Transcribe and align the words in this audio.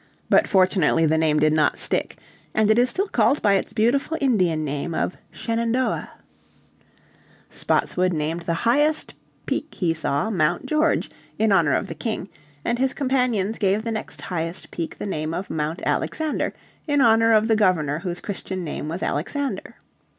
But 0.31 0.47
fortunately 0.47 1.05
the 1.05 1.19
name 1.19 1.39
did 1.39 1.53
not 1.53 1.77
stick, 1.77 2.17
and 2.55 2.71
it 2.71 2.79
is 2.79 2.89
still 2.89 3.07
called 3.07 3.39
by 3.43 3.53
its 3.53 3.71
beautiful 3.71 4.17
Indian 4.19 4.65
name 4.65 4.95
of 4.95 5.15
Shenandoah. 5.29 6.09
Spotswood 7.51 8.11
named 8.11 8.41
the 8.41 8.55
highest 8.65 9.13
peak 9.45 9.75
he 9.75 9.93
saw 9.93 10.31
Mount 10.31 10.65
George 10.65 11.11
in 11.37 11.51
honour 11.51 11.75
of 11.75 11.85
the 11.85 11.93
King, 11.93 12.29
and 12.65 12.79
his 12.79 12.95
companions 12.95 13.59
gave 13.59 13.83
the 13.83 13.91
next 13.91 14.21
highest 14.21 14.71
peak 14.71 14.97
the 14.97 15.05
name 15.05 15.35
of 15.35 15.51
Mount 15.51 15.83
Alexander 15.85 16.51
in 16.87 16.99
honour 16.99 17.31
of 17.33 17.47
the 17.47 17.55
Governor 17.55 17.99
whose 17.99 18.21
Christian 18.21 18.63
name 18.63 18.89
was 18.89 19.03
Alexander. 19.03 19.75